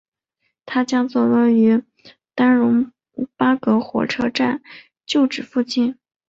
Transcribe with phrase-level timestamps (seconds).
[0.65, 1.83] 它将坐落于
[2.33, 2.91] 丹戎
[3.37, 4.63] 巴葛火车站
[5.05, 5.99] 旧址附近。